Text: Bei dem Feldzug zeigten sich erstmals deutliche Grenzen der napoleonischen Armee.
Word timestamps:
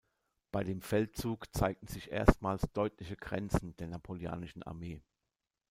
Bei 0.51 0.63
dem 0.63 0.81
Feldzug 0.81 1.53
zeigten 1.55 1.85
sich 1.87 2.09
erstmals 2.09 2.63
deutliche 2.73 3.15
Grenzen 3.15 3.75
der 3.77 3.85
napoleonischen 3.87 4.63
Armee. 4.63 5.03